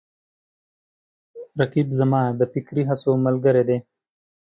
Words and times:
رقیب 1.59 1.87
زما 1.99 2.21
د 2.39 2.41
فکري 2.53 2.83
هڅو 2.89 3.11
ملګری 3.25 3.63
دی 3.69 3.77